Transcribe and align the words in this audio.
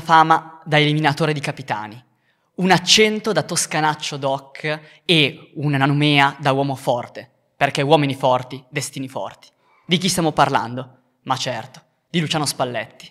fama 0.00 0.60
da 0.64 0.78
eliminatore 0.78 1.32
di 1.32 1.40
capitani, 1.40 2.02
un 2.56 2.70
accento 2.70 3.32
da 3.32 3.42
toscanaccio 3.42 4.16
doc 4.16 4.80
e 5.04 5.52
una 5.54 5.84
nomea 5.86 6.36
da 6.38 6.52
uomo 6.52 6.74
forte, 6.74 7.30
perché 7.56 7.82
uomini 7.82 8.14
forti, 8.14 8.62
destini 8.68 9.08
forti. 9.08 9.48
Di 9.86 9.98
chi 9.98 10.08
stiamo 10.08 10.32
parlando? 10.32 10.98
Ma 11.22 11.36
certo, 11.36 11.82
di 12.08 12.20
Luciano 12.20 12.46
Spalletti. 12.46 13.10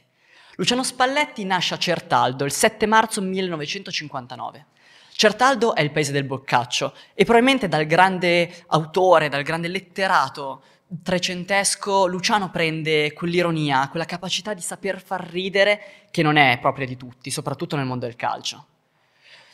Luciano 0.56 0.84
Spalletti 0.84 1.44
nasce 1.46 1.74
a 1.74 1.78
Certaldo 1.78 2.44
il 2.46 2.52
7 2.52 2.86
marzo 2.86 3.22
1959. 3.22 4.66
Certaldo 5.12 5.76
è 5.76 5.82
il 5.82 5.92
paese 5.92 6.12
del 6.12 6.24
boccaccio 6.24 6.94
e 7.14 7.24
probabilmente 7.24 7.68
dal 7.68 7.86
grande 7.86 8.64
autore, 8.68 9.30
dal 9.30 9.44
grande 9.44 9.68
letterato 9.68 10.64
trecentesco, 11.04 12.08
Luciano 12.08 12.50
prende 12.50 13.14
quell'ironia, 13.14 13.88
quella 13.90 14.06
capacità 14.06 14.54
di 14.54 14.62
saper 14.62 15.02
far 15.02 15.28
ridere 15.30 15.82
che 16.12 16.24
non 16.24 16.36
è 16.36 16.58
propria 16.60 16.88
di 16.88 16.98
tutti, 16.98 17.30
soprattutto 17.30 17.76
nel 17.76 17.86
mondo 17.86 18.06
del 18.06 18.16
calcio. 18.16 18.66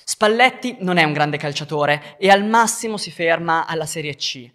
Spalletti 0.03 0.77
non 0.79 0.97
è 0.97 1.03
un 1.03 1.13
grande 1.13 1.37
calciatore 1.37 2.15
e 2.17 2.29
al 2.29 2.45
massimo 2.45 2.95
si 2.95 3.11
ferma 3.11 3.65
alla 3.65 3.85
Serie 3.85 4.15
C. 4.15 4.49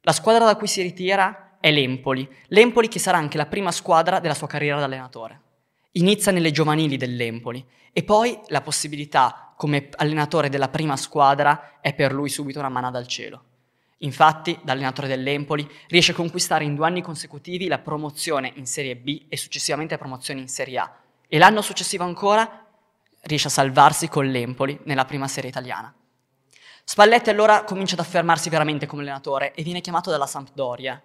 La 0.00 0.12
squadra 0.12 0.44
da 0.44 0.56
cui 0.56 0.66
si 0.66 0.82
ritira 0.82 1.58
è 1.60 1.70
l'Empoli, 1.70 2.28
l'Empoli 2.48 2.88
che 2.88 2.98
sarà 2.98 3.18
anche 3.18 3.36
la 3.36 3.46
prima 3.46 3.70
squadra 3.72 4.20
della 4.20 4.34
sua 4.34 4.46
carriera 4.46 4.78
da 4.78 4.86
allenatore. 4.86 5.40
Inizia 5.92 6.32
nelle 6.32 6.50
giovanili 6.50 6.96
dell'Empoli 6.96 7.64
e 7.92 8.02
poi 8.02 8.38
la 8.48 8.60
possibilità 8.62 9.52
come 9.56 9.88
allenatore 9.96 10.48
della 10.48 10.68
prima 10.68 10.96
squadra 10.96 11.78
è 11.80 11.94
per 11.94 12.12
lui 12.12 12.28
subito 12.28 12.58
una 12.58 12.68
mano 12.68 12.90
dal 12.90 13.06
cielo. 13.06 13.45
Infatti, 13.98 14.58
da 14.62 14.72
allenatore 14.72 15.08
dell'Empoli, 15.08 15.68
riesce 15.88 16.12
a 16.12 16.14
conquistare 16.14 16.64
in 16.64 16.74
due 16.74 16.86
anni 16.86 17.02
consecutivi 17.02 17.66
la 17.66 17.78
promozione 17.78 18.52
in 18.56 18.66
Serie 18.66 18.96
B 18.96 19.24
e 19.28 19.36
successivamente 19.36 19.94
la 19.94 20.00
promozione 20.00 20.40
in 20.40 20.48
Serie 20.48 20.78
A. 20.78 20.92
E 21.26 21.38
l'anno 21.38 21.62
successivo 21.62 22.04
ancora 22.04 22.66
riesce 23.22 23.48
a 23.48 23.50
salvarsi 23.50 24.08
con 24.08 24.26
l'Empoli 24.26 24.78
nella 24.84 25.04
prima 25.04 25.28
serie 25.28 25.50
italiana. 25.50 25.92
Spalletti 26.84 27.30
allora 27.30 27.64
comincia 27.64 27.94
ad 27.94 28.00
affermarsi 28.00 28.48
veramente 28.48 28.86
come 28.86 29.02
allenatore 29.02 29.54
e 29.54 29.62
viene 29.62 29.80
chiamato 29.80 30.10
dalla 30.10 30.26
Sampdoria. 30.26 31.02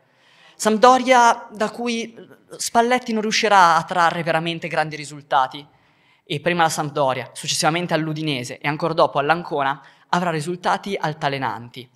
Sampdoria 0.55 1.47
da 1.51 1.71
cui 1.71 2.15
Spalletti 2.57 3.13
non 3.13 3.23
riuscirà 3.23 3.77
a 3.77 3.83
trarre 3.83 4.21
veramente 4.21 4.67
grandi 4.67 4.95
risultati, 4.95 5.65
e 6.23 6.39
prima 6.39 6.63
la 6.63 6.69
Sampdoria, 6.69 7.31
successivamente 7.33 7.93
all'Udinese 7.93 8.59
e 8.59 8.67
ancora 8.67 8.93
dopo 8.93 9.17
all'Ancona, 9.17 9.81
avrà 10.09 10.29
risultati 10.29 10.95
altalenanti. 10.95 11.89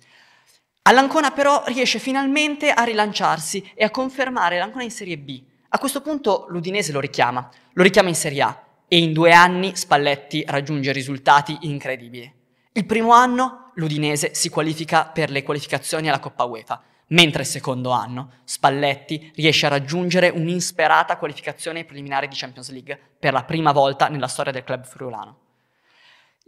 All'Ancona 0.88 1.32
però 1.32 1.64
riesce 1.66 1.98
finalmente 1.98 2.70
a 2.70 2.84
rilanciarsi 2.84 3.72
e 3.74 3.82
a 3.82 3.90
confermare 3.90 4.56
l'Ancona 4.56 4.84
in 4.84 4.92
Serie 4.92 5.18
B. 5.18 5.42
A 5.70 5.78
questo 5.78 6.00
punto 6.00 6.46
l'Udinese 6.48 6.92
lo 6.92 7.00
richiama, 7.00 7.48
lo 7.72 7.82
richiama 7.82 8.08
in 8.08 8.14
Serie 8.14 8.42
A 8.42 8.64
e 8.86 8.98
in 8.98 9.12
due 9.12 9.32
anni 9.32 9.74
Spalletti 9.74 10.44
raggiunge 10.46 10.92
risultati 10.92 11.58
incredibili. 11.62 12.32
Il 12.70 12.86
primo 12.86 13.10
anno 13.10 13.72
l'Udinese 13.74 14.32
si 14.34 14.48
qualifica 14.48 15.06
per 15.06 15.30
le 15.30 15.42
qualificazioni 15.42 16.08
alla 16.08 16.20
Coppa 16.20 16.44
UEFA, 16.44 16.80
mentre 17.08 17.42
il 17.42 17.48
secondo 17.48 17.90
anno 17.90 18.34
Spalletti 18.44 19.32
riesce 19.34 19.66
a 19.66 19.70
raggiungere 19.70 20.28
un'insperata 20.28 21.16
qualificazione 21.16 21.80
ai 21.80 21.84
preliminari 21.84 22.28
di 22.28 22.36
Champions 22.36 22.70
League 22.70 22.96
per 23.18 23.32
la 23.32 23.42
prima 23.42 23.72
volta 23.72 24.06
nella 24.06 24.28
storia 24.28 24.52
del 24.52 24.62
club 24.62 24.84
friulano. 24.84 25.45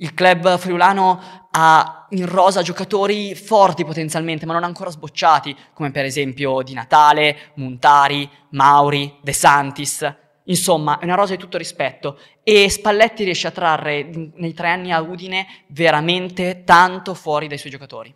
Il 0.00 0.14
club 0.14 0.58
friulano 0.58 1.48
ha 1.50 2.06
in 2.10 2.24
rosa 2.26 2.62
giocatori 2.62 3.34
forti 3.34 3.84
potenzialmente, 3.84 4.46
ma 4.46 4.52
non 4.52 4.62
ancora 4.62 4.90
sbocciati, 4.90 5.56
come 5.74 5.90
per 5.90 6.04
esempio 6.04 6.62
Di 6.62 6.72
Natale, 6.72 7.50
Montari, 7.54 8.30
Mauri, 8.50 9.18
De 9.20 9.32
Santis. 9.32 10.16
Insomma, 10.44 11.00
è 11.00 11.04
una 11.04 11.16
rosa 11.16 11.34
di 11.34 11.40
tutto 11.40 11.58
rispetto 11.58 12.16
e 12.44 12.70
Spalletti 12.70 13.24
riesce 13.24 13.48
a 13.48 13.50
trarre 13.50 14.32
nei 14.36 14.54
tre 14.54 14.70
anni 14.70 14.92
a 14.92 15.00
Udine 15.00 15.64
veramente 15.66 16.62
tanto 16.62 17.12
fuori 17.12 17.48
dai 17.48 17.58
suoi 17.58 17.72
giocatori. 17.72 18.14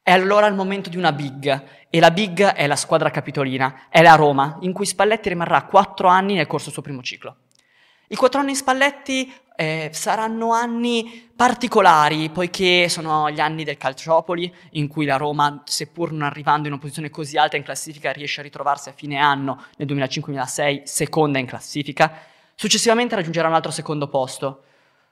È 0.00 0.12
allora 0.12 0.46
il 0.46 0.54
momento 0.54 0.88
di 0.88 0.96
una 0.96 1.12
big, 1.12 1.64
e 1.90 1.98
la 1.98 2.12
big 2.12 2.44
è 2.44 2.66
la 2.68 2.76
squadra 2.76 3.10
capitolina, 3.10 3.88
è 3.88 4.02
la 4.02 4.14
Roma, 4.14 4.58
in 4.60 4.72
cui 4.72 4.86
Spalletti 4.86 5.28
rimarrà 5.28 5.64
quattro 5.64 6.06
anni 6.06 6.34
nel 6.34 6.46
corso 6.46 6.66
del 6.66 6.74
suo 6.74 6.82
primo 6.82 7.02
ciclo. 7.02 7.38
I 8.06 8.14
quattro 8.14 8.40
anni 8.40 8.50
in 8.50 8.56
Spalletti 8.56 9.32
eh, 9.56 9.90
saranno 9.92 10.52
anni 10.52 11.30
particolari, 11.34 12.30
poiché 12.30 12.88
sono 12.88 13.30
gli 13.30 13.40
anni 13.40 13.64
del 13.64 13.76
Calciopoli, 13.76 14.52
in 14.72 14.88
cui 14.88 15.04
la 15.04 15.16
Roma, 15.16 15.62
seppur 15.64 16.12
non 16.12 16.22
arrivando 16.22 16.66
in 16.66 16.72
una 16.72 16.80
posizione 16.80 17.10
così 17.10 17.36
alta 17.36 17.56
in 17.56 17.62
classifica, 17.62 18.12
riesce 18.12 18.40
a 18.40 18.44
ritrovarsi 18.44 18.88
a 18.88 18.92
fine 18.92 19.18
anno, 19.18 19.64
nel 19.76 19.88
2005-2006, 19.88 20.82
seconda 20.84 21.38
in 21.38 21.46
classifica. 21.46 22.12
Successivamente 22.54 23.14
raggiungerà 23.14 23.48
un 23.48 23.54
altro 23.54 23.70
secondo 23.70 24.08
posto. 24.08 24.64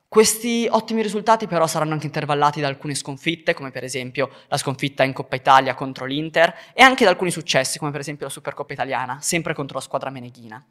Questi 0.06 0.66
ottimi 0.68 1.02
risultati 1.02 1.46
però 1.46 1.68
saranno 1.68 1.92
anche 1.92 2.06
intervallati 2.06 2.60
da 2.60 2.66
alcune 2.66 2.96
sconfitte, 2.96 3.54
come 3.54 3.70
per 3.70 3.84
esempio 3.84 4.28
la 4.48 4.56
sconfitta 4.56 5.04
in 5.04 5.12
Coppa 5.12 5.36
Italia 5.36 5.74
contro 5.74 6.04
l'Inter, 6.04 6.52
e 6.74 6.82
anche 6.82 7.04
da 7.04 7.10
alcuni 7.10 7.30
successi, 7.30 7.78
come 7.78 7.92
per 7.92 8.00
esempio 8.00 8.26
la 8.26 8.32
Supercoppa 8.32 8.72
Italiana, 8.72 9.18
sempre 9.20 9.54
contro 9.54 9.78
la 9.78 9.84
squadra 9.84 10.10
meneghina. 10.10 10.64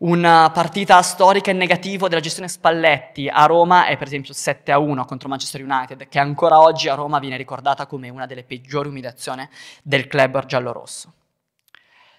Una 0.00 0.50
partita 0.50 1.02
storica 1.02 1.50
in 1.50 1.58
negativo 1.58 2.08
della 2.08 2.22
gestione 2.22 2.48
Spalletti 2.48 3.28
a 3.28 3.44
Roma 3.44 3.84
è 3.84 3.98
per 3.98 4.06
esempio 4.06 4.32
7-1 4.32 5.04
contro 5.04 5.28
Manchester 5.28 5.62
United, 5.62 6.08
che 6.08 6.18
ancora 6.18 6.58
oggi 6.58 6.88
a 6.88 6.94
Roma 6.94 7.18
viene 7.18 7.36
ricordata 7.36 7.84
come 7.84 8.08
una 8.08 8.24
delle 8.24 8.44
peggiori 8.44 8.88
umiliazioni 8.88 9.46
del 9.82 10.06
club 10.06 10.46
giallorosso. 10.46 11.12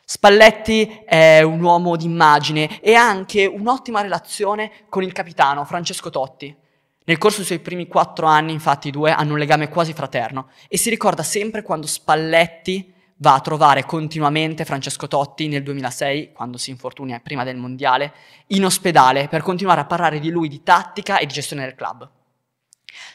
Spalletti 0.05 1.01
è 1.03 1.41
un 1.41 1.59
uomo 1.59 1.95
d'immagine 1.95 2.79
e 2.81 2.93
ha 2.93 3.01
anche 3.07 3.47
un'ottima 3.47 4.01
relazione 4.01 4.71
con 4.87 5.01
il 5.01 5.11
capitano 5.11 5.65
Francesco 5.65 6.11
Totti. 6.11 6.55
Nel 7.05 7.17
corso 7.17 7.37
dei 7.37 7.47
suoi 7.47 7.59
primi 7.61 7.87
quattro 7.87 8.27
anni, 8.27 8.51
infatti, 8.51 8.89
i 8.89 8.91
due 8.91 9.09
hanno 9.09 9.31
un 9.31 9.39
legame 9.39 9.69
quasi 9.69 9.93
fraterno 9.93 10.49
e 10.67 10.77
si 10.77 10.91
ricorda 10.91 11.23
sempre 11.23 11.63
quando 11.63 11.87
Spalletti 11.87 12.93
va 13.21 13.35
a 13.35 13.39
trovare 13.39 13.85
continuamente 13.85 14.65
Francesco 14.65 15.07
Totti 15.07 15.47
nel 15.47 15.63
2006, 15.63 16.31
quando 16.33 16.57
si 16.57 16.71
infortuna 16.71 17.19
prima 17.19 17.43
del 17.43 17.55
mondiale, 17.55 18.13
in 18.47 18.65
ospedale 18.65 19.27
per 19.27 19.41
continuare 19.41 19.81
a 19.81 19.85
parlare 19.85 20.19
di 20.19 20.29
lui, 20.29 20.47
di 20.47 20.63
tattica 20.63 21.19
e 21.19 21.25
di 21.25 21.33
gestione 21.33 21.63
del 21.63 21.75
club. 21.75 22.09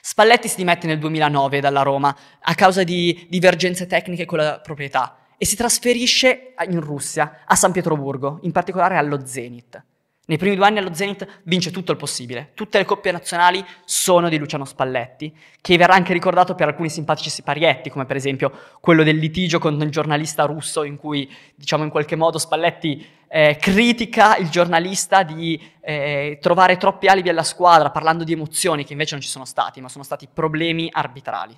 Spalletti 0.00 0.48
si 0.48 0.56
dimette 0.56 0.86
nel 0.86 0.98
2009 0.98 1.60
dalla 1.60 1.82
Roma 1.82 2.16
a 2.40 2.54
causa 2.54 2.84
di 2.84 3.26
divergenze 3.28 3.86
tecniche 3.86 4.24
con 4.24 4.38
la 4.38 4.60
proprietà 4.60 5.18
e 5.36 5.44
si 5.44 5.56
trasferisce 5.56 6.54
in 6.68 6.80
Russia, 6.80 7.42
a 7.44 7.56
San 7.56 7.72
Pietroburgo, 7.72 8.38
in 8.42 8.52
particolare 8.52 8.96
allo 8.96 9.26
Zenit. 9.26 9.84
Nei 10.28 10.38
primi 10.38 10.56
due 10.56 10.66
anni 10.66 10.78
allo 10.78 10.92
Zenit 10.92 11.42
vince 11.44 11.70
tutto 11.70 11.92
il 11.92 11.98
possibile. 11.98 12.50
Tutte 12.54 12.78
le 12.78 12.84
coppie 12.84 13.12
nazionali 13.12 13.64
sono 13.84 14.28
di 14.28 14.38
Luciano 14.38 14.64
Spalletti, 14.64 15.32
che 15.60 15.76
verrà 15.76 15.94
anche 15.94 16.12
ricordato 16.12 16.56
per 16.56 16.66
alcuni 16.66 16.90
simpatici 16.90 17.30
siparietti, 17.30 17.90
come 17.90 18.06
per 18.06 18.16
esempio 18.16 18.50
quello 18.80 19.04
del 19.04 19.18
litigio 19.18 19.60
con 19.60 19.80
un 19.80 19.88
giornalista 19.88 20.44
russo 20.44 20.82
in 20.82 20.96
cui, 20.96 21.32
diciamo 21.54 21.84
in 21.84 21.90
qualche 21.90 22.16
modo, 22.16 22.38
Spalletti 22.38 23.06
eh, 23.28 23.56
critica 23.60 24.36
il 24.36 24.48
giornalista 24.48 25.22
di 25.22 25.60
eh, 25.80 26.38
trovare 26.40 26.76
troppi 26.76 27.06
alibi 27.06 27.28
alla 27.28 27.44
squadra, 27.44 27.90
parlando 27.90 28.24
di 28.24 28.32
emozioni 28.32 28.84
che 28.84 28.94
invece 28.94 29.14
non 29.14 29.22
ci 29.22 29.30
sono 29.30 29.44
stati, 29.44 29.80
ma 29.80 29.88
sono 29.88 30.02
stati 30.02 30.26
problemi 30.32 30.88
arbitrali. 30.90 31.56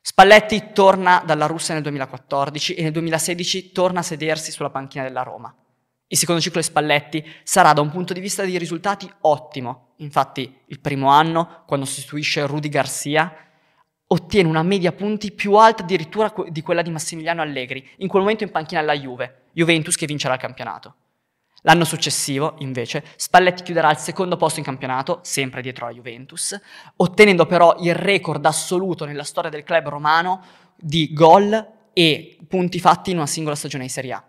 Spalletti 0.00 0.70
torna 0.72 1.22
dalla 1.24 1.44
Russia 1.44 1.74
nel 1.74 1.82
2014 1.82 2.74
e 2.76 2.82
nel 2.82 2.92
2016 2.92 3.72
torna 3.72 4.00
a 4.00 4.02
sedersi 4.02 4.50
sulla 4.50 4.70
panchina 4.70 5.04
della 5.04 5.22
Roma. 5.22 5.54
Il 6.06 6.18
secondo 6.18 6.40
ciclo 6.40 6.60
di 6.60 6.66
Spalletti 6.66 7.24
sarà 7.42 7.72
da 7.72 7.80
un 7.80 7.90
punto 7.90 8.12
di 8.12 8.20
vista 8.20 8.44
dei 8.44 8.58
risultati 8.58 9.10
ottimo. 9.22 9.94
Infatti 9.96 10.60
il 10.66 10.80
primo 10.80 11.08
anno, 11.08 11.62
quando 11.66 11.86
sostituisce 11.86 12.46
Rudy 12.46 12.68
Garcia, 12.68 13.34
ottiene 14.06 14.48
una 14.48 14.62
media 14.62 14.92
punti 14.92 15.32
più 15.32 15.54
alta 15.54 15.82
addirittura 15.82 16.32
di 16.48 16.62
quella 16.62 16.82
di 16.82 16.90
Massimiliano 16.90 17.42
Allegri, 17.42 17.88
in 17.98 18.08
quel 18.08 18.22
momento 18.22 18.44
in 18.44 18.50
panchina 18.50 18.80
alla 18.80 18.92
Juve, 18.94 19.46
Juventus 19.52 19.96
che 19.96 20.06
vincerà 20.06 20.34
il 20.34 20.40
campionato. 20.40 20.96
L'anno 21.62 21.84
successivo, 21.84 22.56
invece, 22.58 23.02
Spalletti 23.16 23.62
chiuderà 23.62 23.88
al 23.88 23.98
secondo 23.98 24.36
posto 24.36 24.58
in 24.58 24.66
campionato, 24.66 25.20
sempre 25.22 25.62
dietro 25.62 25.86
alla 25.86 25.94
Juventus, 25.94 26.60
ottenendo 26.96 27.46
però 27.46 27.74
il 27.80 27.94
record 27.94 28.44
assoluto 28.44 29.06
nella 29.06 29.24
storia 29.24 29.48
del 29.48 29.64
club 29.64 29.88
romano 29.88 30.42
di 30.76 31.10
gol 31.14 31.72
e 31.94 32.38
punti 32.46 32.78
fatti 32.80 33.12
in 33.12 33.16
una 33.16 33.26
singola 33.26 33.56
stagione 33.56 33.84
di 33.84 33.90
Serie 33.90 34.12
A. 34.12 34.24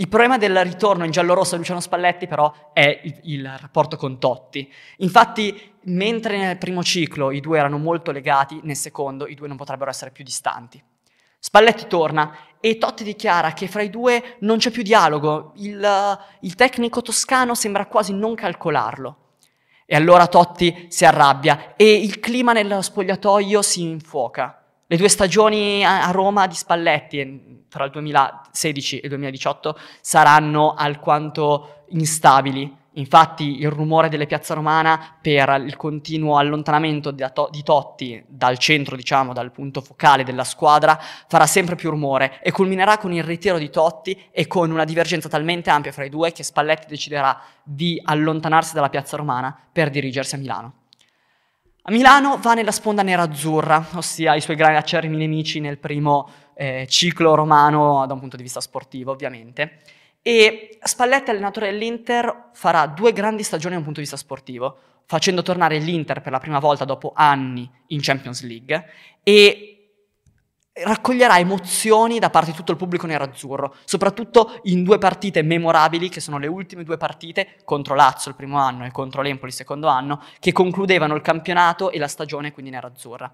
Il 0.00 0.06
problema 0.06 0.38
del 0.38 0.62
ritorno 0.62 1.04
in 1.04 1.10
giallo-rosso 1.10 1.56
a 1.56 1.58
Luciano 1.58 1.80
Spalletti 1.80 2.28
però 2.28 2.70
è 2.72 3.00
il, 3.02 3.18
il, 3.24 3.58
rapporto 3.58 3.96
con 3.96 4.20
Totti. 4.20 4.72
Infatti, 4.98 5.72
mentre 5.86 6.38
nel 6.38 6.56
primo 6.56 6.84
ciclo 6.84 7.32
i 7.32 7.40
due 7.40 7.58
erano 7.58 7.78
molto 7.78 8.12
legati, 8.12 8.60
nel 8.62 8.76
secondo 8.76 9.26
i 9.26 9.34
due 9.34 9.48
non 9.48 9.56
potrebbero 9.56 9.90
essere 9.90 10.12
più 10.12 10.22
distanti. 10.22 10.80
Spalletti 11.40 11.88
torna 11.88 12.32
e 12.60 12.78
Totti 12.78 13.02
dichiara 13.02 13.52
che 13.52 13.66
fra 13.66 13.82
i 13.82 13.90
due 13.90 14.36
non 14.40 14.58
c'è 14.58 14.70
più 14.70 14.84
dialogo, 14.84 15.52
il, 15.56 16.18
il 16.42 16.54
tecnico 16.54 17.02
toscano 17.02 17.56
sembra 17.56 17.86
quasi 17.86 18.12
non 18.12 18.36
calcolarlo. 18.36 19.16
E 19.84 19.96
allora 19.96 20.28
Totti 20.28 20.86
si 20.90 21.06
arrabbia 21.06 21.74
e 21.74 21.92
il 21.92 22.20
clima 22.20 22.52
nello 22.52 22.82
spogliatoio 22.82 23.62
si 23.62 23.82
infuoca. 23.82 24.62
Le 24.86 24.96
due 24.96 25.08
stagioni 25.08 25.84
a 25.84 26.08
Roma 26.12 26.46
di 26.46 26.54
Spalletti, 26.54 27.57
tra 27.68 27.84
il 27.84 27.90
2016 27.90 28.98
e 28.98 29.02
il 29.04 29.08
2018, 29.10 29.78
saranno 30.00 30.74
alquanto 30.74 31.84
instabili. 31.90 32.76
Infatti 32.92 33.60
il 33.60 33.70
rumore 33.70 34.08
delle 34.08 34.26
piazza 34.26 34.54
romana 34.54 35.18
per 35.20 35.62
il 35.64 35.76
continuo 35.76 36.36
allontanamento 36.36 37.12
di, 37.12 37.24
di 37.50 37.62
Totti 37.62 38.24
dal 38.26 38.58
centro, 38.58 38.96
diciamo, 38.96 39.32
dal 39.32 39.52
punto 39.52 39.80
focale 39.80 40.24
della 40.24 40.42
squadra, 40.42 40.98
farà 41.28 41.46
sempre 41.46 41.76
più 41.76 41.90
rumore 41.90 42.40
e 42.42 42.50
culminerà 42.50 42.98
con 42.98 43.12
il 43.12 43.22
ritiro 43.22 43.58
di 43.58 43.70
Totti 43.70 44.20
e 44.32 44.48
con 44.48 44.70
una 44.72 44.84
divergenza 44.84 45.28
talmente 45.28 45.70
ampia 45.70 45.92
fra 45.92 46.04
i 46.04 46.10
due 46.10 46.32
che 46.32 46.42
Spalletti 46.42 46.86
deciderà 46.88 47.40
di 47.62 48.00
allontanarsi 48.02 48.74
dalla 48.74 48.88
piazza 48.88 49.16
romana 49.16 49.56
per 49.70 49.90
dirigersi 49.90 50.34
a 50.34 50.38
Milano. 50.38 50.72
A 51.88 51.90
Milano 51.90 52.36
va 52.36 52.52
nella 52.52 52.70
sponda 52.70 53.02
nera-azzurra, 53.02 53.88
ossia 53.94 54.34
i 54.34 54.42
suoi 54.42 54.56
grandi 54.56 54.76
acerrimi 54.76 55.16
nemici 55.16 55.58
nel 55.58 55.78
primo 55.78 56.28
eh, 56.52 56.84
ciclo 56.86 57.34
romano 57.34 58.04
da 58.06 58.12
un 58.12 58.20
punto 58.20 58.36
di 58.36 58.42
vista 58.42 58.60
sportivo, 58.60 59.12
ovviamente. 59.12 59.78
E 60.20 60.76
Spalletti, 60.82 61.30
allenatore 61.30 61.70
dell'Inter, 61.70 62.50
farà 62.52 62.84
due 62.84 63.14
grandi 63.14 63.42
stagioni 63.42 63.72
da 63.72 63.78
un 63.78 63.84
punto 63.84 64.00
di 64.00 64.06
vista 64.06 64.22
sportivo, 64.22 64.76
facendo 65.06 65.40
tornare 65.40 65.78
l'Inter 65.78 66.20
per 66.20 66.30
la 66.30 66.38
prima 66.38 66.58
volta 66.58 66.84
dopo 66.84 67.12
anni 67.16 67.66
in 67.86 68.00
Champions 68.02 68.42
League 68.42 68.84
e 69.22 69.77
raccoglierà 70.84 71.38
emozioni 71.38 72.18
da 72.18 72.30
parte 72.30 72.50
di 72.50 72.56
tutto 72.56 72.72
il 72.72 72.78
pubblico 72.78 73.06
nerazzurro, 73.06 73.74
soprattutto 73.84 74.60
in 74.64 74.82
due 74.82 74.98
partite 74.98 75.42
memorabili, 75.42 76.08
che 76.08 76.20
sono 76.20 76.38
le 76.38 76.46
ultime 76.46 76.84
due 76.84 76.96
partite 76.96 77.56
contro 77.64 77.94
Lazio 77.94 78.30
il 78.30 78.36
primo 78.36 78.58
anno 78.58 78.84
e 78.84 78.90
contro 78.90 79.22
l'Empoli 79.22 79.50
il 79.50 79.56
secondo 79.56 79.88
anno, 79.88 80.22
che 80.38 80.52
concludevano 80.52 81.14
il 81.14 81.22
campionato 81.22 81.90
e 81.90 81.98
la 81.98 82.08
stagione 82.08 82.52
quindi 82.52 82.70
nerazzurra. 82.70 83.32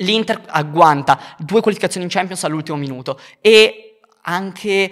L'Inter 0.00 0.42
agguanta 0.46 1.18
due 1.38 1.60
qualificazioni 1.60 2.06
in 2.06 2.12
Champions 2.12 2.44
all'ultimo 2.44 2.76
minuto 2.76 3.18
e 3.40 4.00
anche 4.22 4.90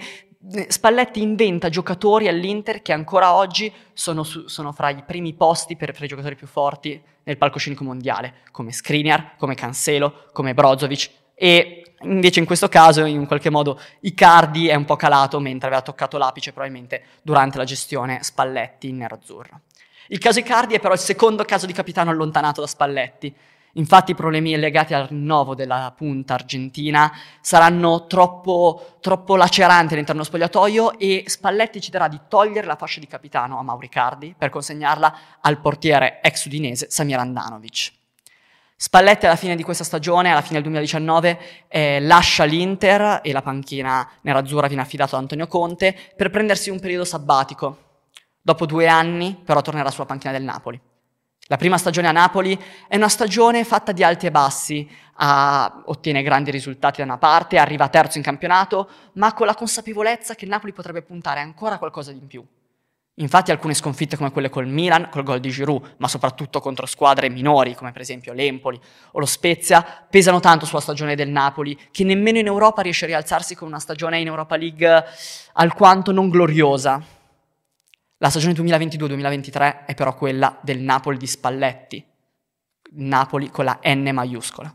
Spalletti 0.67 1.21
inventa 1.21 1.67
giocatori 1.67 2.27
all'Inter 2.27 2.81
che 2.81 2.93
ancora 2.93 3.33
oggi 3.33 3.71
sono, 3.93 4.23
su, 4.23 4.47
sono 4.47 4.71
fra 4.71 4.89
i 4.89 5.03
primi 5.03 5.33
posti 5.33 5.75
per, 5.75 5.91
per, 5.91 6.03
i 6.03 6.07
giocatori 6.07 6.35
più 6.35 6.47
forti 6.47 7.01
nel 7.23 7.37
palcoscenico 7.37 7.83
mondiale, 7.83 8.35
come 8.51 8.71
Skriniar, 8.71 9.35
come 9.37 9.55
Cancelo, 9.55 10.27
come 10.31 10.53
Brozovic 10.53 11.09
e 11.39 11.83
invece 12.01 12.39
in 12.39 12.47
questo 12.47 12.67
caso 12.67 13.05
in 13.05 13.27
qualche 13.27 13.51
modo 13.51 13.79
Icardi 13.99 14.69
è 14.69 14.73
un 14.73 14.85
po' 14.85 14.95
calato 14.95 15.39
mentre 15.39 15.67
aveva 15.67 15.83
toccato 15.83 16.17
l'apice 16.17 16.51
probabilmente 16.51 17.03
durante 17.21 17.59
la 17.59 17.63
gestione 17.63 18.23
Spalletti 18.23 18.89
in 18.89 18.97
nero-azzurro. 18.97 19.61
Il 20.07 20.17
caso 20.17 20.39
Icardi 20.39 20.73
è 20.73 20.79
però 20.79 20.95
il 20.95 20.99
secondo 20.99 21.43
caso 21.43 21.67
di 21.67 21.73
capitano 21.73 22.09
allontanato 22.09 22.61
da 22.61 22.65
Spalletti. 22.65 23.35
Infatti 23.73 24.11
i 24.11 24.15
problemi 24.15 24.57
legati 24.57 24.95
al 24.95 25.05
rinnovo 25.05 25.53
della 25.53 25.93
punta 25.95 26.33
argentina 26.33 27.13
saranno 27.39 28.07
troppo, 28.07 28.95
troppo 28.99 29.35
laceranti 29.35 29.93
all'interno 29.93 30.23
dello 30.23 30.35
spogliatoio 30.35 30.97
e 30.97 31.25
Spalletti 31.27 31.77
deciderà 31.77 32.07
di 32.07 32.19
togliere 32.27 32.65
la 32.65 32.75
fascia 32.75 32.99
di 32.99 33.05
capitano 33.05 33.59
a 33.59 33.61
Mauricardi 33.61 34.33
per 34.35 34.49
consegnarla 34.49 35.17
al 35.41 35.59
portiere 35.59 36.19
ex 36.23 36.45
udinese 36.45 36.89
Samir 36.89 37.19
Andanovic. 37.19 37.96
Spalletti 38.79 39.25
alla 39.25 39.35
fine 39.35 39.55
di 39.55 39.63
questa 39.63 39.83
stagione, 39.83 40.29
alla 40.29 40.41
fine 40.41 40.61
del 40.61 40.61
2019, 40.61 41.39
eh, 41.67 41.99
lascia 41.99 42.43
l'Inter 42.43 43.21
e 43.23 43.31
la 43.31 43.41
panchina 43.41 44.07
nerazzurra 44.21 44.67
viene 44.67 44.83
affidata 44.83 45.15
ad 45.15 45.23
Antonio 45.23 45.47
Conte 45.47 45.97
per 46.15 46.29
prendersi 46.29 46.69
un 46.69 46.79
periodo 46.79 47.03
sabbatico. 47.03 48.03
Dopo 48.39 48.67
due 48.67 48.87
anni 48.87 49.35
però 49.43 49.61
tornerà 49.63 49.89
sulla 49.89 50.05
panchina 50.05 50.31
del 50.31 50.43
Napoli. 50.43 50.79
La 51.47 51.57
prima 51.57 51.79
stagione 51.79 52.07
a 52.07 52.11
Napoli 52.11 52.55
è 52.87 52.95
una 52.95 53.09
stagione 53.09 53.63
fatta 53.63 53.93
di 53.93 54.03
alti 54.03 54.27
e 54.27 54.31
bassi, 54.31 54.87
ah, 55.15 55.81
ottiene 55.85 56.21
grandi 56.21 56.51
risultati 56.51 56.97
da 56.97 57.05
una 57.05 57.17
parte, 57.17 57.57
arriva 57.57 57.89
terzo 57.89 58.19
in 58.19 58.23
campionato, 58.23 58.87
ma 59.13 59.33
con 59.33 59.47
la 59.47 59.55
consapevolezza 59.55 60.35
che 60.35 60.45
il 60.45 60.51
Napoli 60.51 60.71
potrebbe 60.71 61.01
puntare 61.01 61.39
ancora 61.39 61.79
qualcosa 61.79 62.11
di 62.11 62.19
in 62.19 62.27
più. 62.27 62.45
Infatti 63.19 63.49
alcune 63.49 63.73
sconfitte 63.73 64.15
come 64.15 64.31
quelle 64.31 64.49
col 64.49 64.67
Milan, 64.67 65.09
col 65.09 65.23
gol 65.23 65.39
di 65.39 65.49
Giroud, 65.49 65.95
ma 65.97 66.07
soprattutto 66.07 66.59
contro 66.59 66.85
squadre 66.85 67.29
minori 67.29 67.73
come 67.73 67.91
per 67.91 68.01
esempio 68.01 68.31
l'Empoli 68.31 68.79
o 69.13 69.19
lo 69.19 69.25
Spezia, 69.25 70.05
pesano 70.07 70.39
tanto 70.39 70.67
sulla 70.67 70.81
stagione 70.81 71.15
del 71.15 71.29
Napoli, 71.29 71.75
che 71.89 72.03
nemmeno 72.03 72.37
in 72.37 72.45
Europa 72.45 72.83
riesce 72.83 73.05
a 73.05 73.07
rialzarsi 73.07 73.55
con 73.55 73.67
una 73.67 73.79
stagione 73.79 74.19
in 74.19 74.27
Europa 74.27 74.55
League 74.55 75.03
alquanto 75.53 76.11
non 76.11 76.29
gloriosa. 76.29 77.03
La 78.17 78.29
stagione 78.29 78.53
2022-2023 78.53 79.85
è 79.85 79.95
però 79.95 80.13
quella 80.13 80.59
del 80.61 80.79
Napoli 80.79 81.17
di 81.17 81.27
Spalletti, 81.27 82.05
Napoli 82.91 83.49
con 83.49 83.65
la 83.65 83.79
N 83.83 84.09
maiuscola. 84.13 84.71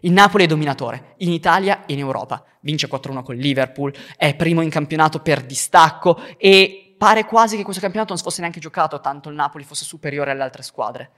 Il 0.00 0.12
Napoli 0.12 0.44
è 0.44 0.46
dominatore 0.46 1.14
in 1.18 1.30
Italia 1.30 1.84
e 1.84 1.92
in 1.92 1.98
Europa, 1.98 2.42
vince 2.60 2.88
4-1 2.88 3.22
con 3.22 3.36
Liverpool, 3.36 3.94
è 4.16 4.34
primo 4.34 4.62
in 4.62 4.70
campionato 4.70 5.20
per 5.20 5.42
distacco 5.42 6.18
e 6.38 6.81
pare 7.02 7.24
quasi 7.24 7.56
che 7.56 7.64
questo 7.64 7.82
campionato 7.82 8.12
non 8.12 8.18
si 8.18 8.22
fosse 8.22 8.42
neanche 8.42 8.60
giocato 8.60 9.00
tanto 9.00 9.28
il 9.28 9.34
Napoli 9.34 9.64
fosse 9.64 9.84
superiore 9.84 10.30
alle 10.30 10.44
altre 10.44 10.62
squadre. 10.62 11.10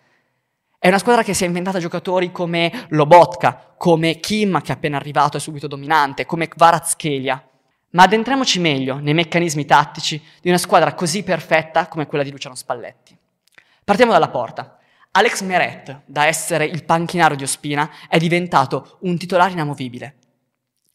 È 0.79 0.89
una 0.89 0.97
squadra 0.97 1.23
che 1.23 1.35
si 1.35 1.45
è 1.45 1.47
inventata 1.47 1.79
giocatori 1.79 2.33
come 2.33 2.87
Lobotka, 2.89 3.75
come 3.77 4.19
Kim 4.19 4.63
che 4.63 4.73
è 4.73 4.77
appena 4.77 4.97
arrivato 4.97 5.37
e 5.37 5.41
subito 5.41 5.67
dominante, 5.67 6.25
come 6.25 6.49
Kvaratskhelia. 6.49 7.49
Ma 7.91 8.05
addentriamoci 8.05 8.61
meglio 8.61 8.97
nei 8.97 9.13
meccanismi 9.13 9.67
tattici 9.67 10.25
di 10.41 10.49
una 10.49 10.57
squadra 10.57 10.95
così 10.95 11.23
perfetta 11.23 11.87
come 11.87 12.07
quella 12.07 12.25
di 12.25 12.31
Luciano 12.31 12.55
Spalletti. 12.55 13.15
Partiamo 13.85 14.13
dalla 14.13 14.31
porta. 14.31 14.79
Alex 15.11 15.43
Meret, 15.43 16.01
da 16.07 16.25
essere 16.25 16.65
il 16.65 16.83
panchinario 16.85 17.37
di 17.37 17.43
Ospina, 17.43 17.91
è 18.09 18.17
diventato 18.17 18.97
un 19.03 19.19
titolare 19.19 19.53
inamovibile. 19.53 20.15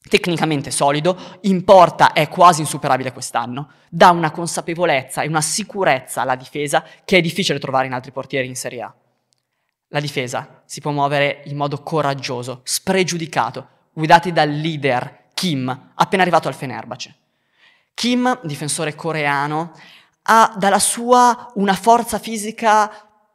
Tecnicamente 0.09 0.71
solido, 0.71 1.37
in 1.41 1.63
porta 1.63 2.13
è 2.13 2.27
quasi 2.29 2.61
insuperabile 2.61 3.13
quest'anno, 3.13 3.69
dà 3.89 4.09
una 4.09 4.31
consapevolezza 4.31 5.21
e 5.21 5.27
una 5.27 5.39
sicurezza 5.39 6.21
alla 6.21 6.35
difesa 6.35 6.83
che 7.05 7.17
è 7.17 7.21
difficile 7.21 7.59
trovare 7.59 7.85
in 7.85 7.93
altri 7.93 8.11
portieri 8.11 8.47
in 8.47 8.55
Serie 8.55 8.81
A. 8.81 8.93
La 9.89 9.99
difesa 9.99 10.63
si 10.65 10.81
può 10.81 10.89
muovere 10.89 11.43
in 11.45 11.55
modo 11.55 11.83
coraggioso, 11.83 12.61
spregiudicato, 12.63 13.67
guidati 13.93 14.31
dal 14.31 14.49
leader 14.49 15.25
Kim, 15.35 15.91
appena 15.93 16.23
arrivato 16.23 16.47
al 16.47 16.55
Fenerbahce. 16.55 17.15
Kim, 17.93 18.39
difensore 18.43 18.95
coreano, 18.95 19.73
ha 20.23 20.55
dalla 20.57 20.79
sua 20.79 21.51
una 21.55 21.75
forza 21.75 22.17
fisica 22.17 22.91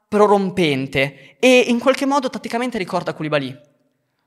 prorompente 0.09 1.37
e 1.38 1.66
in 1.69 1.78
qualche 1.78 2.04
modo 2.04 2.28
tatticamente 2.31 2.78
ricorda 2.78 3.14
Koulibaly. 3.14 3.73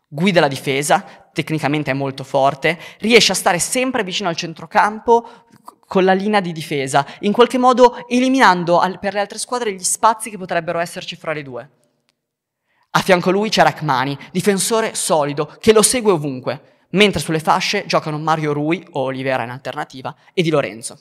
Guida 0.07 0.39
la 0.39 0.47
difesa, 0.47 1.29
tecnicamente 1.33 1.91
è 1.91 1.93
molto 1.93 2.23
forte, 2.23 2.79
riesce 2.99 3.33
a 3.33 3.35
stare 3.35 3.59
sempre 3.59 4.03
vicino 4.03 4.29
al 4.29 4.35
centrocampo 4.35 5.45
con 5.85 6.05
la 6.05 6.13
linea 6.13 6.39
di 6.39 6.51
difesa, 6.51 7.05
in 7.19 7.31
qualche 7.31 7.57
modo 7.57 8.07
eliminando 8.07 8.81
per 8.99 9.13
le 9.13 9.19
altre 9.19 9.37
squadre 9.37 9.73
gli 9.73 9.83
spazi 9.83 10.29
che 10.29 10.37
potrebbero 10.37 10.79
esserci 10.79 11.15
fra 11.15 11.33
le 11.33 11.43
due. 11.43 11.69
A 12.91 12.99
fianco 13.01 13.29
a 13.29 13.31
lui 13.31 13.49
c'è 13.49 13.63
Rachmani, 13.63 14.17
difensore 14.31 14.95
solido, 14.95 15.57
che 15.59 15.73
lo 15.73 15.81
segue 15.81 16.11
ovunque 16.11 16.75
mentre 16.91 17.19
sulle 17.19 17.39
fasce 17.39 17.85
giocano 17.85 18.17
Mario 18.17 18.53
Rui, 18.53 18.85
o 18.91 19.01
Olivera 19.01 19.43
in 19.43 19.49
alternativa, 19.49 20.15
e 20.33 20.41
Di 20.41 20.49
Lorenzo. 20.49 20.97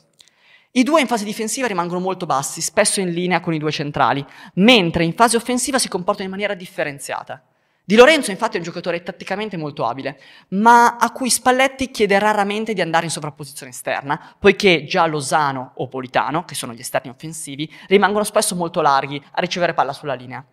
I 0.72 0.82
due 0.82 1.00
in 1.00 1.06
fase 1.06 1.24
difensiva 1.24 1.66
rimangono 1.66 2.00
molto 2.00 2.26
bassi, 2.26 2.60
spesso 2.60 3.00
in 3.00 3.10
linea 3.10 3.40
con 3.40 3.54
i 3.54 3.58
due 3.58 3.70
centrali, 3.70 4.24
mentre 4.54 5.04
in 5.04 5.14
fase 5.14 5.36
offensiva 5.36 5.78
si 5.78 5.88
comportano 5.88 6.24
in 6.24 6.30
maniera 6.30 6.54
differenziata. 6.54 7.42
Di 7.88 7.94
Lorenzo 7.94 8.32
infatti 8.32 8.56
è 8.56 8.58
un 8.58 8.64
giocatore 8.64 9.04
tatticamente 9.04 9.56
molto 9.56 9.86
abile, 9.86 10.20
ma 10.48 10.96
a 10.96 11.12
cui 11.12 11.30
Spalletti 11.30 11.92
chiede 11.92 12.18
raramente 12.18 12.74
di 12.74 12.80
andare 12.80 13.04
in 13.04 13.12
sovrapposizione 13.12 13.70
esterna, 13.70 14.34
poiché 14.40 14.82
già 14.86 15.06
Lozano 15.06 15.70
o 15.76 15.86
Politano, 15.86 16.44
che 16.44 16.56
sono 16.56 16.72
gli 16.72 16.80
esterni 16.80 17.10
offensivi, 17.10 17.72
rimangono 17.86 18.24
spesso 18.24 18.56
molto 18.56 18.80
larghi 18.80 19.22
a 19.30 19.40
ricevere 19.40 19.72
palla 19.72 19.92
sulla 19.92 20.14
linea. 20.14 20.44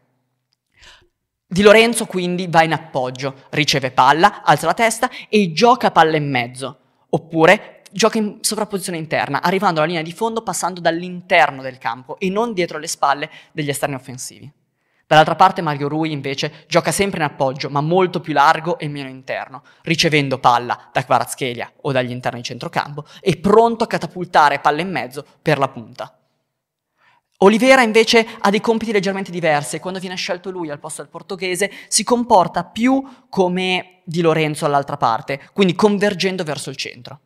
Di 1.48 1.62
Lorenzo 1.64 2.06
quindi 2.06 2.46
va 2.48 2.62
in 2.62 2.74
appoggio, 2.74 3.46
riceve 3.50 3.90
palla, 3.90 4.44
alza 4.44 4.68
la 4.68 4.76
testa 4.76 5.10
e 5.28 5.54
gioca 5.54 5.90
palla 5.90 6.18
in 6.18 6.30
mezzo, 6.30 6.78
oppure 7.10 7.82
gioca 7.92 8.20
in 8.20 8.38
sovrapposizione 8.42 9.00
interna, 9.00 9.42
arrivando 9.42 9.80
alla 9.80 9.88
linea 9.88 10.04
di 10.04 10.14
fondo 10.14 10.44
passando 10.44 10.80
dall'interno 10.80 11.64
del 11.64 11.80
campo 11.80 12.20
e 12.20 12.30
non 12.30 12.54
dietro 12.54 12.78
le 12.78 12.88
spalle 12.88 13.32
degli 13.54 13.70
esterni 13.70 13.96
offensivi. 13.96 14.62
Dall'altra 15.06 15.36
parte 15.36 15.62
Mario 15.62 15.88
Rui 15.90 16.12
invece 16.12 16.66
gioca 16.68 16.92
sempre 16.92 17.20
in 17.20 17.26
appoggio, 17.26 17.70
ma 17.70 17.82
molto 17.82 18.20
più 18.20 18.34
largo 18.34 18.80
e 18.80 18.88
meno 18.88 19.10
interno, 19.10 19.64
ricevendo 19.84 20.40
palla 20.40 20.90
da 20.92 21.04
Kvaratskhelia 21.04 21.74
o 21.82 21.92
dagli 21.92 22.12
interni 22.12 22.40
di 22.40 22.46
centrocampo 22.46 23.06
e 23.20 23.38
pronto 23.38 23.84
a 23.84 23.88
catapultare 23.88 24.60
palla 24.60 24.82
in 24.82 24.90
mezzo 24.90 25.26
per 25.42 25.58
la 25.58 25.68
punta. 25.68 26.18
Olivera 27.40 27.82
invece 27.82 28.26
ha 28.40 28.50
dei 28.50 28.62
compiti 28.62 28.94
leggermente 28.94 29.30
diversi 29.30 29.76
e 29.76 29.80
quando 29.82 30.00
viene 30.00 30.16
scelto 30.16 30.50
lui 30.50 30.70
al 30.70 30.80
posto 30.80 31.02
del 31.02 31.12
portoghese 31.12 31.70
si 31.90 32.04
comporta 32.04 32.64
più 32.64 33.04
come 33.28 34.02
Di 34.06 34.22
Lorenzo 34.22 34.66
all'altra 34.66 34.98
parte, 34.98 35.50
quindi 35.52 35.76
convergendo 35.76 36.44
verso 36.44 36.70
il 36.70 36.78
centro. 36.78 37.20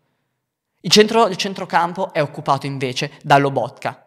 Il, 0.82 0.92
centro, 0.92 1.28
il 1.28 1.36
centrocampo 1.36 2.12
è 2.14 2.22
occupato 2.22 2.66
invece 2.66 3.12
da 3.22 3.38
Lobotka. 3.38 4.07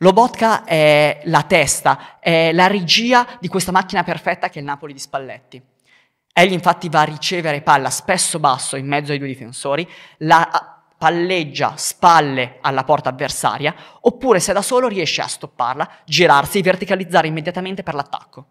Lobotka 0.00 0.64
è 0.64 1.22
la 1.24 1.42
testa, 1.44 2.18
è 2.20 2.52
la 2.52 2.66
regia 2.66 3.26
di 3.40 3.48
questa 3.48 3.72
macchina 3.72 4.02
perfetta 4.02 4.50
che 4.50 4.58
è 4.58 4.58
il 4.58 4.66
Napoli 4.66 4.92
di 4.92 4.98
Spalletti. 4.98 5.62
Egli 6.34 6.52
infatti 6.52 6.90
va 6.90 7.00
a 7.00 7.04
ricevere 7.04 7.62
palla 7.62 7.88
spesso 7.88 8.38
basso 8.38 8.76
in 8.76 8.86
mezzo 8.86 9.12
ai 9.12 9.18
due 9.18 9.26
difensori, 9.26 9.88
la 10.18 10.82
palleggia 10.98 11.76
spalle 11.76 12.58
alla 12.60 12.84
porta 12.84 13.08
avversaria, 13.08 13.74
oppure 14.00 14.38
se 14.38 14.52
da 14.52 14.60
solo 14.60 14.86
riesce 14.86 15.22
a 15.22 15.26
stopparla, 15.26 15.88
girarsi 16.04 16.58
e 16.58 16.62
verticalizzare 16.62 17.28
immediatamente 17.28 17.82
per 17.82 17.94
l'attacco. 17.94 18.46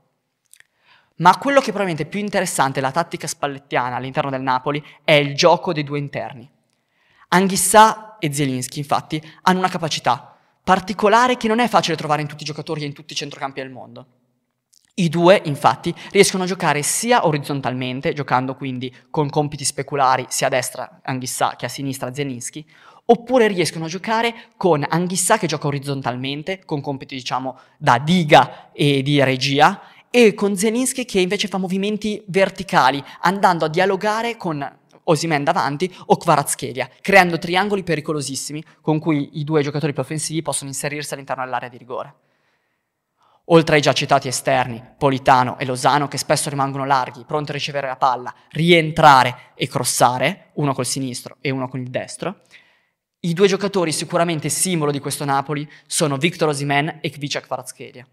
Ma 1.18 1.38
quello 1.38 1.60
che 1.60 1.68
probabilmente 1.68 2.04
è 2.04 2.08
più 2.08 2.20
interessante 2.20 2.80
della 2.80 2.92
tattica 2.92 3.28
spallettiana 3.28 3.98
all'interno 3.98 4.32
del 4.32 4.42
Napoli 4.42 4.84
è 5.04 5.14
il 5.14 5.36
gioco 5.36 5.74
dei 5.74 5.84
due 5.84 6.00
interni. 6.00 6.50
Anghissà 7.30 8.18
e 8.18 8.34
Zielinski, 8.34 8.80
infatti, 8.80 9.22
hanno 9.44 9.60
una 9.60 9.70
capacità 9.70 10.35
particolare 10.65 11.38
che 11.38 11.48
non 11.48 11.60
è 11.60 11.67
facile 11.67 11.95
trovare 11.95 12.24
in 12.24 12.27
tutti 12.27 12.41
i 12.41 12.45
giocatori 12.45 12.81
e 12.81 12.86
in 12.88 12.93
tutti 12.93 13.13
i 13.13 13.15
centrocampi 13.15 13.62
del 13.62 13.69
mondo. 13.69 14.05
I 14.95 15.10
due, 15.10 15.39
infatti, 15.45 15.93
riescono 16.10 16.43
a 16.43 16.48
giocare 16.48 16.81
sia 16.81 17.27
orizzontalmente, 17.27 18.13
giocando 18.13 18.55
quindi 18.55 18.91
con 19.12 19.29
compiti 19.29 19.63
speculari 19.63 20.25
sia 20.27 20.48
a 20.48 20.50
destra 20.50 21.01
Anghissà 21.03 21.55
che 21.55 21.67
a 21.67 21.69
sinistra 21.69 22.12
Zielinski, 22.12 22.65
oppure 23.05 23.45
riescono 23.45 23.86
a 23.86 23.89
giocare 23.89 24.34
con 24.57 24.84
Anghissà 24.89 25.38
che 25.38 25.45
gioca 25.45 25.67
orizzontalmente, 25.67 26.63
con 26.65 26.81
compiti 26.81 27.13
diciamo 27.13 27.60
da 27.77 28.00
diga 28.00 28.72
e 28.72 29.03
di 29.03 29.24
regia, 29.24 29.81
e 30.10 30.34
con 30.34 30.57
Zelinski 30.57 31.05
che 31.05 31.19
invece 31.19 31.48
fa 31.48 31.60
movimenti 31.60 32.24
verticali, 32.25 33.03
andando 33.22 33.65
a 33.65 33.69
dialogare 33.69 34.36
con 34.36 34.67
Osimen 35.06 35.44
davanti 35.44 35.94
o 36.06 36.18
Kvaratskhelia, 36.18 36.90
creando 37.02 37.38
triangoli 37.38 37.84
pericolosissimi 37.84 38.64
con 38.82 39.00
cui 39.00 39.40
i 39.40 39.44
due 39.44 39.62
giocatori 39.62 39.94
più 39.94 40.02
offensivi 40.02 40.42
possono 40.42 40.70
inserirsi 40.70 41.14
all'interno 41.14 41.44
dell'area 41.44 41.70
di 41.70 41.78
rigore. 41.78 42.16
Oltre 43.50 43.76
ai 43.76 43.82
già 43.82 43.94
citati 43.94 44.28
esterni, 44.28 44.84
Politano 44.98 45.60
e 45.60 45.66
Lozano, 45.66 46.08
che 46.08 46.18
spesso 46.18 46.50
rimangono 46.50 46.86
larghi, 46.86 47.26
pronti 47.26 47.52
a 47.52 47.54
ricevere 47.54 47.88
la 47.88 47.96
palla, 47.96 48.34
rientrare 48.50 49.52
e 49.54 49.68
crossare, 49.68 50.50
uno 50.54 50.74
col 50.74 50.86
sinistro 50.86 51.38
e 51.42 51.52
uno 51.52 51.68
con 51.68 51.80
il 51.80 51.90
destro, 51.90 52.42
i 53.20 53.34
due 53.34 53.48
giocatori 53.48 53.92
sicuramente 53.92 54.50
simbolo 54.50 54.92
di 54.92 55.00
questo 55.00 55.26
Napoli 55.26 55.68
sono 55.86 56.18
Victor 56.18 56.50
Osimen 56.50 57.00
e 57.02 57.10
Kvicia 57.10 57.42
Kvaratskhelia. 57.42 58.08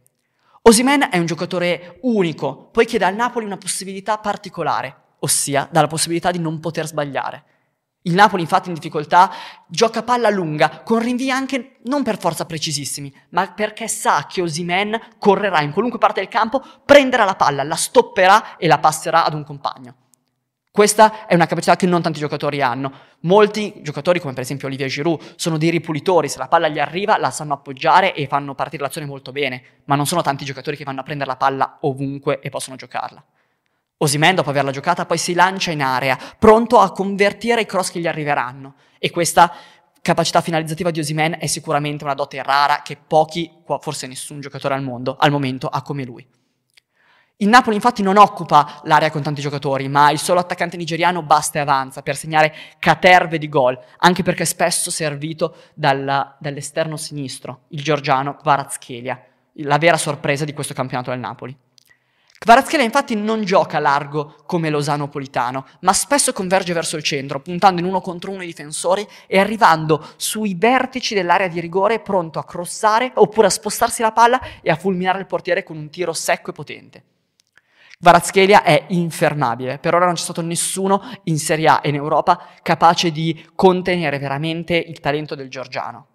Osimen 0.62 1.08
è 1.10 1.18
un 1.18 1.26
giocatore 1.26 1.98
unico, 2.02 2.68
poiché 2.70 2.96
dà 2.96 3.08
al 3.08 3.14
Napoli 3.14 3.44
una 3.44 3.58
possibilità 3.58 4.18
particolare, 4.18 4.96
ossia 5.22 5.68
dà 5.70 5.80
la 5.80 5.86
possibilità 5.86 6.30
di 6.30 6.38
non 6.38 6.60
poter 6.60 6.86
sbagliare. 6.86 7.44
Il 8.04 8.14
Napoli, 8.14 8.42
infatti, 8.42 8.68
in 8.68 8.74
difficoltà 8.74 9.30
gioca 9.68 10.02
palla 10.02 10.28
lunga, 10.28 10.82
con 10.84 10.98
rinvii 10.98 11.30
anche 11.30 11.76
non 11.84 12.02
per 12.02 12.18
forza 12.18 12.46
precisissimi, 12.46 13.14
ma 13.30 13.52
perché 13.52 13.86
sa 13.86 14.26
che 14.28 14.42
Osimen 14.42 14.98
correrà 15.18 15.60
in 15.62 15.70
qualunque 15.70 16.00
parte 16.00 16.20
del 16.20 16.28
campo, 16.28 16.62
prenderà 16.84 17.24
la 17.24 17.36
palla, 17.36 17.62
la 17.62 17.76
stopperà 17.76 18.56
e 18.56 18.66
la 18.66 18.78
passerà 18.78 19.24
ad 19.24 19.34
un 19.34 19.44
compagno. 19.44 19.94
Questa 20.72 21.26
è 21.26 21.34
una 21.34 21.46
capacità 21.46 21.76
che 21.76 21.86
non 21.86 22.02
tanti 22.02 22.18
giocatori 22.18 22.60
hanno. 22.60 22.92
Molti 23.20 23.74
giocatori, 23.82 24.18
come 24.18 24.32
per 24.32 24.42
esempio 24.42 24.66
Olivier 24.66 24.88
Giroud, 24.88 25.34
sono 25.36 25.58
dei 25.58 25.70
ripulitori, 25.70 26.28
se 26.28 26.38
la 26.38 26.48
palla 26.48 26.68
gli 26.68 26.80
arriva 26.80 27.18
la 27.18 27.30
sanno 27.30 27.52
appoggiare 27.52 28.14
e 28.14 28.26
fanno 28.26 28.54
partire 28.54 28.82
l'azione 28.82 29.06
molto 29.06 29.30
bene, 29.30 29.82
ma 29.84 29.94
non 29.94 30.06
sono 30.06 30.22
tanti 30.22 30.44
giocatori 30.44 30.76
che 30.76 30.84
vanno 30.84 31.00
a 31.00 31.04
prendere 31.04 31.28
la 31.28 31.36
palla 31.36 31.76
ovunque 31.82 32.40
e 32.40 32.48
possono 32.48 32.76
giocarla. 32.76 33.22
Osimen, 34.02 34.34
dopo 34.34 34.50
averla 34.50 34.72
giocata, 34.72 35.06
poi 35.06 35.16
si 35.16 35.32
lancia 35.32 35.70
in 35.70 35.80
area, 35.80 36.18
pronto 36.36 36.80
a 36.80 36.90
convertire 36.90 37.60
i 37.60 37.66
cross 37.66 37.90
che 37.92 38.00
gli 38.00 38.08
arriveranno. 38.08 38.74
E 38.98 39.10
questa 39.10 39.54
capacità 40.02 40.40
finalizzativa 40.40 40.90
di 40.90 40.98
Osimen 40.98 41.36
è 41.38 41.46
sicuramente 41.46 42.02
una 42.02 42.14
dote 42.14 42.42
rara 42.42 42.82
che 42.82 42.96
pochi, 42.96 43.48
forse 43.80 44.08
nessun 44.08 44.40
giocatore 44.40 44.74
al 44.74 44.82
mondo, 44.82 45.16
al 45.16 45.30
momento 45.30 45.68
ha 45.68 45.82
come 45.82 46.04
lui. 46.04 46.26
Il 47.36 47.48
Napoli 47.48 47.76
infatti 47.76 48.02
non 48.02 48.16
occupa 48.16 48.80
l'area 48.84 49.10
con 49.10 49.22
tanti 49.22 49.40
giocatori, 49.40 49.88
ma 49.88 50.10
il 50.10 50.18
solo 50.18 50.40
attaccante 50.40 50.76
nigeriano 50.76 51.22
basta 51.22 51.58
e 51.58 51.62
avanza 51.62 52.02
per 52.02 52.16
segnare 52.16 52.52
caterve 52.80 53.38
di 53.38 53.48
gol, 53.48 53.78
anche 53.98 54.24
perché 54.24 54.42
è 54.42 54.46
spesso 54.46 54.90
servito 54.90 55.54
dalla, 55.74 56.36
dall'esterno 56.40 56.96
sinistro, 56.96 57.66
il 57.68 57.82
georgiano 57.82 58.34
Kvaratskhelia, 58.34 59.24
la 59.54 59.78
vera 59.78 59.96
sorpresa 59.96 60.44
di 60.44 60.52
questo 60.52 60.74
campionato 60.74 61.10
del 61.10 61.20
Napoli. 61.20 61.56
Kvaratskhelia 62.42 62.84
infatti 62.84 63.14
non 63.14 63.44
gioca 63.44 63.78
largo 63.78 64.34
come 64.46 64.68
Lozano 64.68 65.08
Politano, 65.08 65.64
ma 65.82 65.92
spesso 65.92 66.32
converge 66.32 66.72
verso 66.72 66.96
il 66.96 67.04
centro, 67.04 67.38
puntando 67.38 67.80
in 67.80 67.86
uno 67.86 68.00
contro 68.00 68.32
uno 68.32 68.42
i 68.42 68.46
difensori 68.46 69.06
e 69.28 69.38
arrivando 69.38 70.04
sui 70.16 70.56
vertici 70.56 71.14
dell'area 71.14 71.46
di 71.46 71.60
rigore 71.60 72.00
pronto 72.00 72.40
a 72.40 72.44
crossare 72.44 73.12
oppure 73.14 73.46
a 73.46 73.50
spostarsi 73.50 74.02
la 74.02 74.10
palla 74.10 74.40
e 74.60 74.72
a 74.72 74.74
fulminare 74.74 75.20
il 75.20 75.26
portiere 75.26 75.62
con 75.62 75.76
un 75.76 75.88
tiro 75.88 76.12
secco 76.12 76.50
e 76.50 76.52
potente. 76.52 77.04
Varazchelia 78.00 78.64
è 78.64 78.86
infermabile, 78.88 79.78
per 79.78 79.94
ora 79.94 80.06
non 80.06 80.14
c'è 80.14 80.22
stato 80.22 80.42
nessuno 80.42 81.00
in 81.24 81.38
Serie 81.38 81.68
A 81.68 81.80
e 81.80 81.90
in 81.90 81.94
Europa 81.94 82.44
capace 82.60 83.12
di 83.12 83.50
contenere 83.54 84.18
veramente 84.18 84.74
il 84.74 84.98
talento 84.98 85.36
del 85.36 85.48
Giorgiano. 85.48 86.11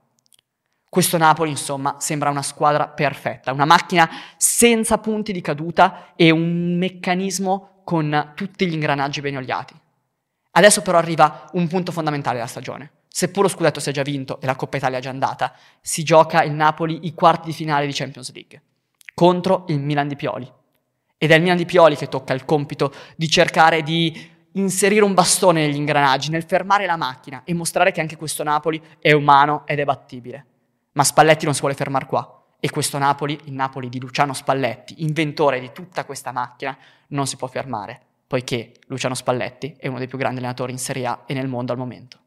Questo 0.90 1.18
Napoli, 1.18 1.50
insomma, 1.50 1.98
sembra 2.00 2.30
una 2.30 2.42
squadra 2.42 2.88
perfetta, 2.88 3.52
una 3.52 3.66
macchina 3.66 4.10
senza 4.38 4.98
punti 4.98 5.32
di 5.32 5.42
caduta 5.42 6.14
e 6.16 6.32
un 6.32 6.78
meccanismo 6.78 7.82
con 7.84 8.32
tutti 8.36 8.68
gli 8.68 8.74
ingranaggi 8.74 9.22
ben 9.22 9.38
oliati. 9.38 9.74
Adesso 10.52 10.82
però 10.82 10.98
arriva 10.98 11.50
un 11.54 11.68
punto 11.68 11.92
fondamentale 11.92 12.38
della 12.38 12.48
stagione. 12.48 12.92
Seppur 13.08 13.44
lo 13.44 13.50
scudetto 13.50 13.80
sia 13.80 13.92
già 13.92 14.02
vinto 14.02 14.40
e 14.42 14.46
la 14.46 14.56
Coppa 14.56 14.78
Italia 14.78 14.98
è 15.00 15.02
già 15.02 15.10
andata, 15.10 15.54
si 15.82 16.04
gioca 16.04 16.44
il 16.44 16.52
Napoli 16.52 17.06
i 17.06 17.14
quarti 17.14 17.48
di 17.48 17.54
finale 17.54 17.86
di 17.86 17.94
Champions 17.94 18.32
League 18.34 18.62
contro 19.14 19.66
il 19.70 19.80
Milan 19.80 20.08
di 20.08 20.16
Pioli. 20.16 20.48
Ed 21.18 21.32
è 21.32 21.36
il 21.36 21.42
Milan 21.42 21.58
di 21.58 21.66
Pioli 21.66 21.96
che 21.96 22.08
tocca 22.08 22.34
il 22.34 22.46
compito 22.46 22.94
di 23.16 23.28
cercare 23.28 23.82
di 23.82 24.30
inserire 24.52 25.04
un 25.04 25.16
bastone 25.16 25.66
negli 25.66 25.76
ingranaggi, 25.76 26.30
nel 26.30 26.44
fermare 26.44 26.86
la 26.86 26.98
macchina 26.98 27.42
e 27.44 27.56
mostrare 27.56 27.92
che 27.92 28.00
anche 28.00 28.16
questo 28.16 28.44
Napoli 28.44 28.80
è 29.00 29.12
umano 29.14 29.66
ed 29.66 29.80
è 29.80 29.86
battibile. 29.86 30.46
Ma 30.98 31.04
Spalletti 31.04 31.46
non 31.46 31.54
si 31.54 31.60
vuole 31.60 31.76
fermare 31.76 32.08
qua. 32.08 32.42
E 32.60 32.72
questo 32.72 32.98
Napoli, 32.98 33.40
il 33.44 33.54
Napoli 33.54 33.88
di 33.88 34.00
Luciano 34.00 34.34
Spalletti, 34.34 35.04
inventore 35.04 35.60
di 35.60 35.72
tutta 35.72 36.06
questa 36.06 36.32
macchina, 36.32 36.76
non 37.10 37.28
si 37.28 37.36
può 37.36 37.48
fermare, 37.48 38.02
poiché 38.26 38.72
Luciano 38.88 39.14
Spalletti 39.14 39.76
è 39.78 39.88
uno 39.88 40.00
dei 40.00 40.08
più 40.08 40.18
grandi 40.18 40.40
allenatori 40.40 40.72
in 40.72 40.80
Serie 40.80 41.06
A 41.06 41.22
e 41.28 41.36
nel 41.36 41.48
mondo 41.48 41.72
al 41.72 41.78
momento. 41.78 42.18